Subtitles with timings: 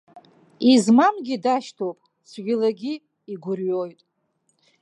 [0.73, 1.97] Измамгьы дашьҭоуп,
[2.29, 2.93] цәгьалагьы
[3.31, 3.99] игәырҩоит.